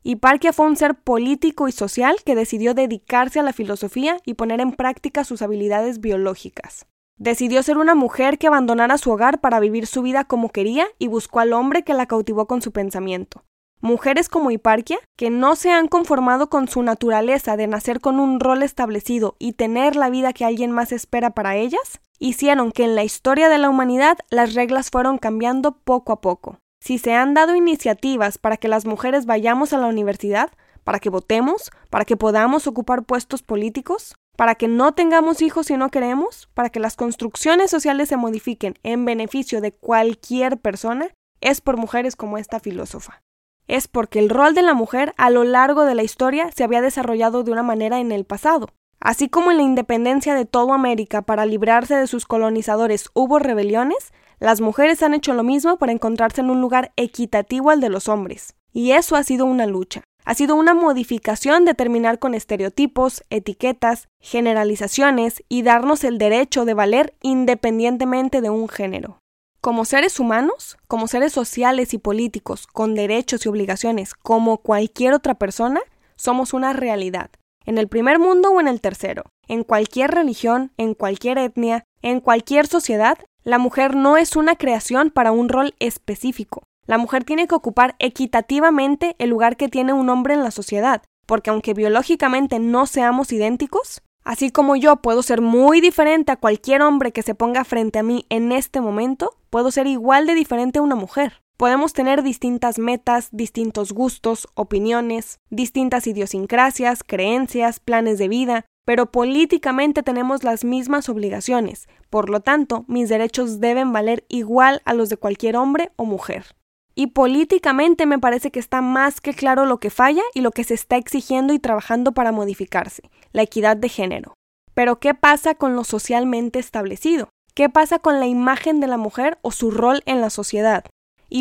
Hiparquia 0.02 0.54
fue 0.54 0.64
un 0.64 0.76
ser 0.76 0.94
político 0.94 1.68
y 1.68 1.72
social 1.72 2.16
que 2.25 2.34
decidió 2.34 2.72
dedicarse 2.72 3.40
a 3.40 3.42
la 3.42 3.52
filosofía 3.52 4.16
y 4.25 4.34
poner 4.34 4.62
en 4.62 4.72
práctica 4.72 5.22
sus 5.22 5.42
habilidades 5.42 6.00
biológicas. 6.00 6.87
Decidió 7.18 7.62
ser 7.62 7.76
una 7.76 7.94
mujer 7.94 8.38
que 8.38 8.46
abandonara 8.46 8.96
su 8.96 9.11
hogar 9.11 9.42
para 9.42 9.61
vivir 9.61 9.87
su 9.87 10.00
vida 10.00 10.25
como 10.25 10.49
quería 10.49 10.87
y 10.99 11.08
buscó 11.08 11.40
al 11.40 11.52
hombre 11.52 11.82
que 11.82 11.92
la 11.92 12.06
cautivó 12.06 12.46
con 12.46 12.62
su 12.62 12.72
pensamiento 12.72 13.44
mujeres 13.82 14.28
como 14.28 14.50
Hiparquia, 14.50 14.98
que 15.18 15.28
no 15.28 15.56
se 15.56 15.70
han 15.70 15.88
conformado 15.88 16.48
con 16.48 16.68
su 16.68 16.82
naturaleza 16.82 17.56
de 17.56 17.66
nacer 17.66 18.00
con 18.00 18.20
un 18.20 18.40
rol 18.40 18.62
establecido 18.62 19.36
y 19.38 19.52
tener 19.52 19.96
la 19.96 20.08
vida 20.08 20.32
que 20.32 20.44
alguien 20.44 20.70
más 20.70 20.92
espera 20.92 21.30
para 21.30 21.56
ellas, 21.56 22.00
hicieron 22.18 22.70
que 22.70 22.84
en 22.84 22.94
la 22.94 23.04
historia 23.04 23.48
de 23.48 23.58
la 23.58 23.68
humanidad 23.68 24.16
las 24.30 24.54
reglas 24.54 24.90
fueron 24.90 25.18
cambiando 25.18 25.72
poco 25.72 26.12
a 26.12 26.20
poco. 26.20 26.58
Si 26.80 26.98
se 26.98 27.12
han 27.14 27.34
dado 27.34 27.54
iniciativas 27.56 28.38
para 28.38 28.56
que 28.56 28.68
las 28.68 28.86
mujeres 28.86 29.26
vayamos 29.26 29.72
a 29.72 29.78
la 29.78 29.88
universidad, 29.88 30.50
para 30.84 31.00
que 31.00 31.10
votemos, 31.10 31.70
para 31.90 32.04
que 32.04 32.16
podamos 32.16 32.66
ocupar 32.66 33.02
puestos 33.02 33.42
políticos, 33.42 34.14
para 34.36 34.54
que 34.54 34.68
no 34.68 34.92
tengamos 34.94 35.42
hijos 35.42 35.66
si 35.66 35.76
no 35.76 35.90
queremos, 35.90 36.48
para 36.54 36.70
que 36.70 36.80
las 36.80 36.96
construcciones 36.96 37.70
sociales 37.70 38.08
se 38.08 38.16
modifiquen 38.16 38.74
en 38.84 39.04
beneficio 39.04 39.60
de 39.60 39.72
cualquier 39.72 40.58
persona, 40.58 41.08
es 41.40 41.60
por 41.60 41.76
mujeres 41.76 42.16
como 42.16 42.38
esta 42.38 42.60
filósofa. 42.60 43.22
Es 43.69 43.88
porque 43.88 44.19
el 44.19 44.28
rol 44.28 44.54
de 44.54 44.62
la 44.62 44.75
mujer 44.75 45.14
a 45.16 45.31
lo 45.31 45.45
largo 45.45 45.85
de 45.85 45.95
la 45.95 46.02
historia 46.02 46.50
se 46.54 46.64
había 46.64 46.83
desarrollado 46.83 47.42
de 47.42 47.52
una 47.52 47.62
manera 47.62 48.00
en 48.00 48.12
el 48.12 48.25
pasado. 48.25 48.69
Así 49.00 49.28
como 49.28 49.50
en 49.50 49.57
la 49.57 49.64
independencia 49.64 50.35
de 50.35 50.45
toda 50.45 50.75
América 50.75 51.23
para 51.23 51.45
librarse 51.45 51.97
de 51.97 52.07
sus 52.07 52.25
colonizadores 52.25 53.11
hubo 53.14 53.38
rebeliones, 53.38 54.12
las 54.38 54.61
mujeres 54.61 55.02
han 55.02 55.14
hecho 55.14 55.35
lo 55.35 55.42
mismo 55.42 55.76
para 55.76 55.92
encontrarse 55.92 56.40
en 56.40 56.50
un 56.50 56.61
lugar 56.61 56.92
equitativo 56.97 57.71
al 57.71 57.81
de 57.81 57.88
los 57.88 58.09
hombres. 58.09 58.54
Y 58.73 58.92
eso 58.92 59.16
ha 59.16 59.23
sido 59.23 59.45
una 59.45 59.66
lucha. 59.66 60.02
Ha 60.25 60.35
sido 60.35 60.54
una 60.54 60.73
modificación 60.73 61.64
de 61.64 61.75
terminar 61.75 62.19
con 62.19 62.35
estereotipos, 62.35 63.25
etiquetas, 63.28 64.09
generalizaciones 64.21 65.42
y 65.49 65.62
darnos 65.62 66.04
el 66.04 66.19
derecho 66.19 66.64
de 66.64 66.75
valer 66.75 67.14
independientemente 67.23 68.40
de 68.40 68.50
un 68.50 68.69
género. 68.69 69.21
Como 69.62 69.85
seres 69.85 70.19
humanos, 70.19 70.76
como 70.88 71.07
seres 71.07 71.33
sociales 71.33 71.95
y 71.95 71.99
políticos, 71.99 72.66
con 72.66 72.97
derechos 72.97 73.47
y 73.47 73.49
obligaciones 73.49 74.12
como 74.12 74.59
cualquier 74.59 75.14
otra 75.14 75.35
persona, 75.35 75.81
somos 76.16 76.52
una 76.52 76.73
realidad, 76.73 77.31
en 77.64 77.78
el 77.78 77.87
primer 77.87 78.19
mundo 78.19 78.50
o 78.50 78.61
en 78.61 78.66
el 78.66 78.81
tercero, 78.81 79.23
en 79.47 79.62
cualquier 79.62 80.11
religión, 80.11 80.73
en 80.78 80.95
cualquier 80.95 81.38
etnia, 81.38 81.85
en 82.02 82.19
cualquier 82.19 82.66
sociedad, 82.66 83.19
la 83.45 83.59
mujer 83.59 83.95
no 83.95 84.16
es 84.16 84.35
una 84.35 84.57
creación 84.57 85.11
para 85.11 85.31
un 85.31 85.49
rol 85.49 85.76
específico. 85.78 86.64
La 86.88 86.99
mujer 86.99 87.23
tiene 87.23 87.47
que 87.47 87.54
ocupar 87.54 87.95
equitativamente 88.00 89.14
el 89.21 89.31
lugar 89.31 89.57
que 89.57 89.69
tiene 89.69 89.92
un 89.92 90.09
hombre 90.09 90.35
en 90.35 90.42
la 90.42 90.50
sociedad, 90.50 91.02
porque 91.25 91.50
aunque 91.50 91.73
biológicamente 91.73 92.59
no 92.59 92.87
seamos 92.87 93.31
idénticos, 93.31 94.02
Así 94.24 94.50
como 94.50 94.76
yo 94.76 94.96
puedo 94.96 95.22
ser 95.22 95.40
muy 95.40 95.80
diferente 95.80 96.32
a 96.32 96.36
cualquier 96.36 96.82
hombre 96.82 97.12
que 97.12 97.22
se 97.22 97.34
ponga 97.34 97.64
frente 97.64 97.98
a 97.98 98.02
mí 98.02 98.24
en 98.28 98.52
este 98.52 98.80
momento, 98.80 99.36
puedo 99.50 99.70
ser 99.70 99.86
igual 99.86 100.26
de 100.26 100.34
diferente 100.34 100.78
a 100.78 100.82
una 100.82 100.94
mujer. 100.94 101.42
Podemos 101.56 101.92
tener 101.92 102.22
distintas 102.22 102.78
metas, 102.78 103.28
distintos 103.32 103.92
gustos, 103.92 104.48
opiniones, 104.54 105.38
distintas 105.50 106.06
idiosincrasias, 106.06 107.02
creencias, 107.04 107.80
planes 107.80 108.18
de 108.18 108.28
vida, 108.28 108.64
pero 108.84 109.10
políticamente 109.12 110.02
tenemos 110.02 110.44
las 110.44 110.64
mismas 110.64 111.08
obligaciones. 111.08 111.88
Por 112.10 112.30
lo 112.30 112.40
tanto, 112.40 112.84
mis 112.88 113.08
derechos 113.08 113.60
deben 113.60 113.92
valer 113.92 114.24
igual 114.28 114.82
a 114.84 114.94
los 114.94 115.08
de 115.08 115.16
cualquier 115.16 115.56
hombre 115.56 115.92
o 115.96 116.04
mujer. 116.04 116.56
Y 116.94 117.08
políticamente 117.08 118.06
me 118.06 118.18
parece 118.18 118.50
que 118.50 118.61
está 118.61 118.80
más 118.82 119.20
que 119.20 119.34
claro 119.34 119.66
lo 119.66 119.78
que 119.78 119.90
falla 119.90 120.22
y 120.34 120.40
lo 120.40 120.50
que 120.50 120.64
se 120.64 120.75
está 120.75 120.96
exigiendo 120.96 121.54
y 121.54 121.58
trabajando 121.58 122.12
para 122.12 122.32
modificarse, 122.32 123.02
la 123.32 123.42
equidad 123.42 123.76
de 123.76 123.88
género. 123.88 124.34
Pero 124.75 124.99
¿qué 124.99 125.14
pasa 125.14 125.54
con 125.54 125.76
lo 125.76 125.84
socialmente 125.84 126.58
establecido? 126.58 127.28
¿Qué 127.54 127.68
pasa 127.68 127.99
con 127.99 128.20
la 128.20 128.26
imagen 128.26 128.80
de 128.80 128.87
la 128.87 128.96
mujer 128.96 129.38
o 129.42 129.52
su 129.52 129.70
rol 129.70 130.02
en 130.06 130.20
la 130.20 130.30
sociedad? 130.30 130.84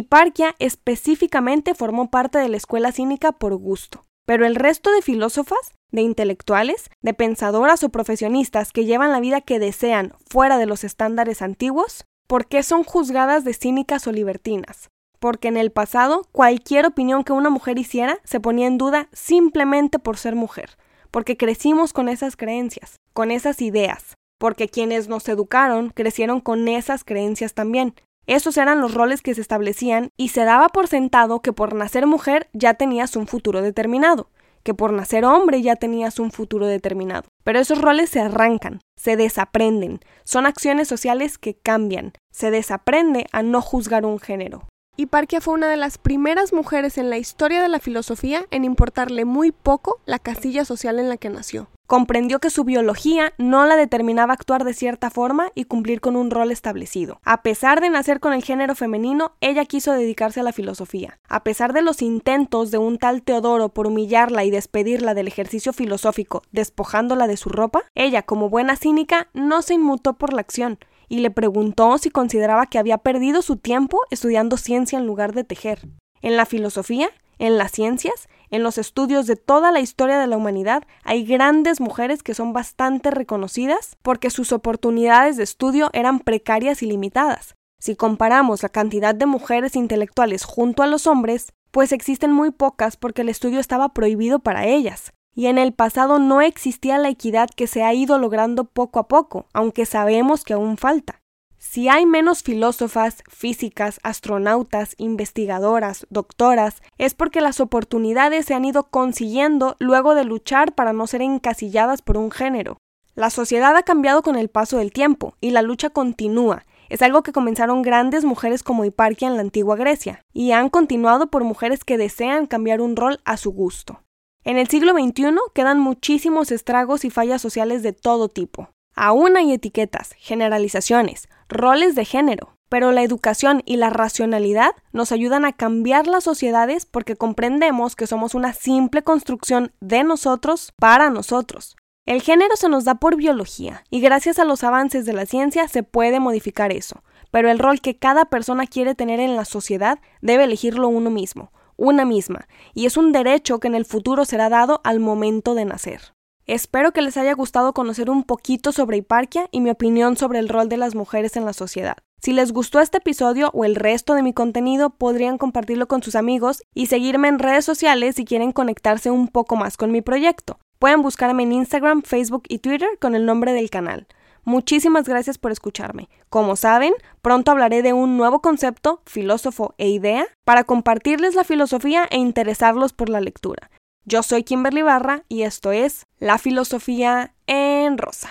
Parkia 0.07 0.55
específicamente 0.59 1.75
formó 1.75 2.09
parte 2.09 2.39
de 2.39 2.47
la 2.47 2.57
escuela 2.57 2.91
cínica 2.91 3.33
por 3.33 3.55
gusto. 3.55 4.05
Pero 4.25 4.45
el 4.45 4.55
resto 4.55 4.91
de 4.91 5.01
filósofas, 5.01 5.73
de 5.91 6.01
intelectuales, 6.01 6.89
de 7.01 7.13
pensadoras 7.13 7.83
o 7.83 7.89
profesionistas 7.89 8.71
que 8.71 8.85
llevan 8.85 9.11
la 9.11 9.19
vida 9.19 9.41
que 9.41 9.59
desean 9.59 10.13
fuera 10.29 10.57
de 10.57 10.65
los 10.65 10.85
estándares 10.85 11.41
antiguos, 11.41 12.05
¿por 12.27 12.47
qué 12.47 12.63
son 12.63 12.83
juzgadas 12.83 13.43
de 13.43 13.53
cínicas 13.53 14.07
o 14.07 14.11
libertinas? 14.11 14.89
Porque 15.21 15.49
en 15.49 15.55
el 15.55 15.71
pasado 15.71 16.27
cualquier 16.31 16.87
opinión 16.87 17.23
que 17.23 17.31
una 17.31 17.51
mujer 17.51 17.77
hiciera 17.77 18.17
se 18.23 18.39
ponía 18.39 18.65
en 18.65 18.79
duda 18.79 19.07
simplemente 19.13 19.99
por 19.99 20.17
ser 20.17 20.35
mujer, 20.35 20.77
porque 21.11 21.37
crecimos 21.37 21.93
con 21.93 22.09
esas 22.09 22.35
creencias, 22.35 22.97
con 23.13 23.29
esas 23.29 23.61
ideas, 23.61 24.15
porque 24.39 24.67
quienes 24.67 25.07
nos 25.07 25.29
educaron 25.29 25.91
crecieron 25.91 26.41
con 26.41 26.67
esas 26.67 27.03
creencias 27.03 27.53
también. 27.53 27.93
Esos 28.25 28.57
eran 28.57 28.81
los 28.81 28.95
roles 28.95 29.21
que 29.21 29.35
se 29.35 29.41
establecían 29.41 30.09
y 30.17 30.29
se 30.29 30.43
daba 30.43 30.69
por 30.69 30.87
sentado 30.87 31.41
que 31.41 31.53
por 31.53 31.75
nacer 31.75 32.07
mujer 32.07 32.49
ya 32.51 32.73
tenías 32.73 33.15
un 33.15 33.27
futuro 33.27 33.61
determinado, 33.61 34.27
que 34.63 34.73
por 34.73 34.91
nacer 34.91 35.23
hombre 35.23 35.61
ya 35.61 35.75
tenías 35.75 36.17
un 36.17 36.31
futuro 36.31 36.65
determinado. 36.65 37.29
Pero 37.43 37.59
esos 37.59 37.79
roles 37.79 38.09
se 38.09 38.21
arrancan, 38.21 38.79
se 38.97 39.17
desaprenden, 39.17 39.99
son 40.23 40.47
acciones 40.47 40.87
sociales 40.87 41.37
que 41.37 41.53
cambian, 41.53 42.13
se 42.31 42.49
desaprende 42.49 43.27
a 43.31 43.43
no 43.43 43.61
juzgar 43.61 44.03
un 44.03 44.17
género. 44.17 44.67
Hiparquia 44.97 45.39
fue 45.39 45.53
una 45.53 45.69
de 45.69 45.77
las 45.77 45.97
primeras 45.97 46.51
mujeres 46.51 46.97
en 46.97 47.09
la 47.09 47.17
historia 47.17 47.61
de 47.61 47.69
la 47.69 47.79
filosofía 47.79 48.45
en 48.51 48.65
importarle 48.65 49.23
muy 49.23 49.51
poco 49.51 49.99
la 50.05 50.19
casilla 50.19 50.65
social 50.65 50.99
en 50.99 51.07
la 51.07 51.15
que 51.15 51.29
nació. 51.29 51.69
Comprendió 51.87 52.39
que 52.39 52.49
su 52.49 52.65
biología 52.65 53.33
no 53.37 53.65
la 53.65 53.77
determinaba 53.77 54.33
actuar 54.33 54.63
de 54.63 54.73
cierta 54.73 55.09
forma 55.09 55.49
y 55.55 55.63
cumplir 55.63 56.01
con 56.01 56.15
un 56.15 56.29
rol 56.29 56.51
establecido. 56.51 57.19
A 57.23 57.41
pesar 57.41 57.81
de 57.81 57.89
nacer 57.89 58.19
con 58.19 58.33
el 58.33 58.43
género 58.43 58.75
femenino, 58.75 59.33
ella 59.41 59.65
quiso 59.65 59.93
dedicarse 59.93 60.41
a 60.41 60.43
la 60.43 60.53
filosofía. 60.53 61.19
A 61.27 61.43
pesar 61.43 61.73
de 61.73 61.81
los 61.81 62.01
intentos 62.01 62.69
de 62.69 62.77
un 62.77 62.97
tal 62.97 63.23
Teodoro 63.23 63.69
por 63.69 63.87
humillarla 63.87 64.43
y 64.43 64.51
despedirla 64.51 65.13
del 65.13 65.27
ejercicio 65.27 65.73
filosófico, 65.73 66.43
despojándola 66.51 67.27
de 67.27 67.37
su 67.37 67.49
ropa, 67.49 67.85
ella, 67.95 68.23
como 68.23 68.49
buena 68.49 68.75
cínica, 68.75 69.29
no 69.33 69.61
se 69.61 69.73
inmutó 69.73 70.13
por 70.13 70.31
la 70.33 70.41
acción 70.41 70.79
y 71.11 71.19
le 71.19 71.29
preguntó 71.29 71.97
si 71.97 72.09
consideraba 72.09 72.67
que 72.67 72.79
había 72.79 72.97
perdido 72.97 73.41
su 73.41 73.57
tiempo 73.57 73.99
estudiando 74.11 74.55
ciencia 74.55 74.97
en 74.97 75.05
lugar 75.05 75.33
de 75.33 75.43
tejer. 75.43 75.89
En 76.21 76.37
la 76.37 76.45
filosofía, 76.45 77.09
en 77.37 77.57
las 77.57 77.73
ciencias, 77.73 78.29
en 78.49 78.63
los 78.63 78.77
estudios 78.77 79.27
de 79.27 79.35
toda 79.35 79.73
la 79.73 79.81
historia 79.81 80.19
de 80.19 80.27
la 80.27 80.37
humanidad, 80.37 80.83
hay 81.03 81.25
grandes 81.25 81.81
mujeres 81.81 82.23
que 82.23 82.33
son 82.33 82.53
bastante 82.53 83.11
reconocidas 83.11 83.97
porque 84.01 84.29
sus 84.29 84.53
oportunidades 84.53 85.35
de 85.35 85.43
estudio 85.43 85.89
eran 85.91 86.21
precarias 86.21 86.81
y 86.81 86.85
limitadas. 86.85 87.55
Si 87.77 87.97
comparamos 87.97 88.63
la 88.63 88.69
cantidad 88.69 89.13
de 89.13 89.25
mujeres 89.25 89.75
intelectuales 89.75 90.45
junto 90.45 90.81
a 90.81 90.87
los 90.87 91.07
hombres, 91.07 91.51
pues 91.71 91.91
existen 91.91 92.31
muy 92.31 92.51
pocas 92.51 92.95
porque 92.95 93.23
el 93.23 93.29
estudio 93.29 93.59
estaba 93.59 93.89
prohibido 93.89 94.39
para 94.39 94.65
ellas 94.65 95.11
y 95.33 95.47
en 95.47 95.57
el 95.57 95.73
pasado 95.73 96.19
no 96.19 96.41
existía 96.41 96.97
la 96.97 97.09
equidad 97.09 97.49
que 97.49 97.67
se 97.67 97.83
ha 97.83 97.93
ido 97.93 98.19
logrando 98.19 98.65
poco 98.65 98.99
a 98.99 99.07
poco, 99.07 99.45
aunque 99.53 99.85
sabemos 99.85 100.43
que 100.43 100.53
aún 100.53 100.77
falta. 100.77 101.21
Si 101.57 101.89
hay 101.89 102.07
menos 102.07 102.41
filósofas, 102.41 103.23
físicas, 103.29 103.99
astronautas, 104.01 104.95
investigadoras, 104.97 106.07
doctoras, 106.09 106.81
es 106.97 107.13
porque 107.13 107.39
las 107.39 107.59
oportunidades 107.59 108.47
se 108.47 108.55
han 108.55 108.65
ido 108.65 108.89
consiguiendo 108.89 109.75
luego 109.77 110.15
de 110.15 110.23
luchar 110.23 110.73
para 110.73 110.91
no 110.91 111.05
ser 111.05 111.21
encasilladas 111.21 112.01
por 112.01 112.17
un 112.17 112.31
género. 112.31 112.77
La 113.13 113.29
sociedad 113.29 113.75
ha 113.75 113.83
cambiado 113.83 114.23
con 114.23 114.37
el 114.37 114.49
paso 114.49 114.77
del 114.77 114.91
tiempo 114.91 115.35
y 115.39 115.51
la 115.51 115.61
lucha 115.61 115.91
continúa. 115.91 116.65
Es 116.89 117.03
algo 117.03 117.21
que 117.21 117.31
comenzaron 117.31 117.83
grandes 117.83 118.25
mujeres 118.25 118.63
como 118.63 118.83
Hiparquia 118.83 119.27
en 119.27 119.35
la 119.35 119.41
antigua 119.41 119.75
Grecia, 119.75 120.25
y 120.33 120.53
han 120.53 120.69
continuado 120.69 121.27
por 121.27 121.43
mujeres 121.43 121.85
que 121.85 121.97
desean 121.97 122.47
cambiar 122.47 122.81
un 122.81 122.95
rol 122.95 123.21
a 123.23 123.37
su 123.37 123.51
gusto. 123.51 124.00
En 124.43 124.57
el 124.57 124.67
siglo 124.67 124.93
XXI 124.93 125.35
quedan 125.53 125.79
muchísimos 125.79 126.51
estragos 126.51 127.05
y 127.05 127.11
fallas 127.11 127.43
sociales 127.43 127.83
de 127.83 127.93
todo 127.93 128.27
tipo. 128.27 128.69
Aún 128.95 129.37
hay 129.37 129.53
etiquetas, 129.53 130.13
generalizaciones, 130.17 131.29
roles 131.47 131.93
de 131.93 132.05
género, 132.05 132.57
pero 132.67 132.91
la 132.91 133.03
educación 133.03 133.61
y 133.65 133.75
la 133.75 133.91
racionalidad 133.91 134.71
nos 134.93 135.11
ayudan 135.11 135.45
a 135.45 135.53
cambiar 135.53 136.07
las 136.07 136.23
sociedades 136.23 136.87
porque 136.87 137.15
comprendemos 137.15 137.95
que 137.95 138.07
somos 138.07 138.33
una 138.33 138.53
simple 138.53 139.03
construcción 139.03 139.73
de 139.79 140.03
nosotros 140.03 140.73
para 140.75 141.11
nosotros. 141.11 141.75
El 142.07 142.23
género 142.23 142.55
se 142.55 142.67
nos 142.67 142.83
da 142.83 142.95
por 142.95 143.17
biología 143.17 143.83
y 143.91 144.01
gracias 144.01 144.39
a 144.39 144.45
los 144.45 144.63
avances 144.63 145.05
de 145.05 145.13
la 145.13 145.27
ciencia 145.27 145.67
se 145.67 145.83
puede 145.83 146.19
modificar 146.19 146.73
eso, 146.73 147.03
pero 147.29 147.51
el 147.51 147.59
rol 147.59 147.79
que 147.79 147.99
cada 147.99 148.25
persona 148.25 148.65
quiere 148.65 148.95
tener 148.95 149.19
en 149.19 149.35
la 149.35 149.45
sociedad 149.45 149.99
debe 150.19 150.45
elegirlo 150.45 150.87
uno 150.87 151.11
mismo 151.11 151.51
una 151.81 152.05
misma, 152.05 152.47
y 152.73 152.85
es 152.85 152.95
un 152.95 153.11
derecho 153.11 153.59
que 153.59 153.67
en 153.67 153.75
el 153.75 153.85
futuro 153.85 154.23
será 154.23 154.49
dado 154.49 154.81
al 154.83 154.99
momento 154.99 155.55
de 155.55 155.65
nacer. 155.65 156.13
Espero 156.45 156.91
que 156.91 157.01
les 157.01 157.17
haya 157.17 157.33
gustado 157.33 157.73
conocer 157.73 158.09
un 158.09 158.23
poquito 158.23 158.71
sobre 158.71 158.97
Hiparquia 158.97 159.47
y 159.51 159.61
mi 159.61 159.69
opinión 159.69 160.15
sobre 160.15 160.39
el 160.39 160.49
rol 160.49 160.69
de 160.69 160.77
las 160.77 160.95
mujeres 160.95 161.35
en 161.37 161.45
la 161.45 161.53
sociedad. 161.53 161.97
Si 162.21 162.33
les 162.33 162.51
gustó 162.51 162.81
este 162.81 162.99
episodio 162.99 163.49
o 163.53 163.65
el 163.65 163.75
resto 163.75 164.13
de 164.13 164.21
mi 164.21 164.31
contenido, 164.31 164.91
podrían 164.91 165.39
compartirlo 165.39 165.87
con 165.87 166.03
sus 166.03 166.15
amigos 166.15 166.61
y 166.75 166.85
seguirme 166.85 167.29
en 167.29 167.39
redes 167.39 167.65
sociales 167.65 168.15
si 168.15 168.25
quieren 168.25 168.51
conectarse 168.51 169.09
un 169.09 169.27
poco 169.27 169.55
más 169.55 169.75
con 169.75 169.91
mi 169.91 170.01
proyecto. 170.01 170.59
Pueden 170.77 171.01
buscarme 171.01 171.43
en 171.43 171.51
Instagram, 171.51 172.03
Facebook 172.03 172.43
y 172.47 172.59
Twitter 172.59 172.89
con 172.99 173.15
el 173.15 173.25
nombre 173.25 173.53
del 173.53 173.71
canal. 173.71 174.07
Muchísimas 174.43 175.07
gracias 175.07 175.37
por 175.37 175.51
escucharme. 175.51 176.09
Como 176.29 176.55
saben, 176.55 176.93
pronto 177.21 177.51
hablaré 177.51 177.81
de 177.81 177.93
un 177.93 178.17
nuevo 178.17 178.41
concepto, 178.41 179.01
filósofo 179.05 179.75
e 179.77 179.89
idea, 179.89 180.25
para 180.43 180.63
compartirles 180.63 181.35
la 181.35 181.43
filosofía 181.43 182.07
e 182.09 182.17
interesarlos 182.17 182.93
por 182.93 183.09
la 183.09 183.21
lectura. 183.21 183.69
Yo 184.03 184.23
soy 184.23 184.43
Kimberly 184.43 184.81
Barra 184.81 185.23
y 185.29 185.43
esto 185.43 185.71
es 185.71 186.07
La 186.17 186.39
Filosofía 186.39 187.35
en 187.45 187.97
Rosa. 187.97 188.29